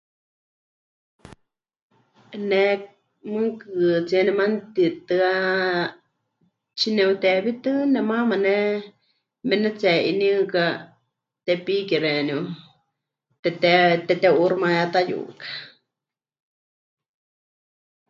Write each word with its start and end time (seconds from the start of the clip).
Ne 2.49 2.61
mɨɨkɨtsíe 3.31 4.21
nemanutitɨa 4.25 5.27
tsine'uteewítɨ 6.77 7.71
nemaama 7.93 8.35
ne 8.45 8.53
mepɨnetsihe'ini 9.47 10.27
huukɨ́a 10.35 10.69
Tepiki 11.45 11.95
xeeníu, 12.03 12.39
teteu'uuximayátayuka. 14.07 15.47